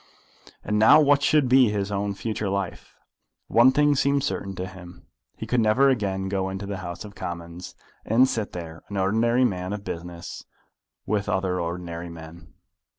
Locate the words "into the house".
6.49-7.05